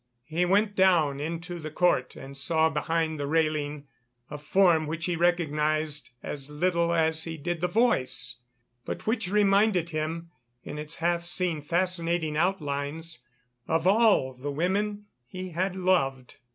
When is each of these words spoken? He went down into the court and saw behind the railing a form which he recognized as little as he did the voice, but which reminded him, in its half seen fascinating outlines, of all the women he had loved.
He 0.25 0.45
went 0.45 0.75
down 0.75 1.19
into 1.19 1.59
the 1.59 1.69
court 1.69 2.15
and 2.15 2.35
saw 2.35 2.71
behind 2.71 3.19
the 3.19 3.27
railing 3.27 3.85
a 4.31 4.39
form 4.39 4.87
which 4.87 5.05
he 5.05 5.15
recognized 5.15 6.09
as 6.23 6.49
little 6.49 6.91
as 6.91 7.25
he 7.25 7.37
did 7.37 7.61
the 7.61 7.67
voice, 7.67 8.37
but 8.83 9.05
which 9.05 9.29
reminded 9.29 9.91
him, 9.91 10.31
in 10.63 10.79
its 10.79 10.95
half 10.95 11.23
seen 11.23 11.61
fascinating 11.61 12.35
outlines, 12.35 13.19
of 13.67 13.85
all 13.85 14.33
the 14.33 14.51
women 14.51 15.05
he 15.27 15.49
had 15.49 15.75
loved. 15.75 16.37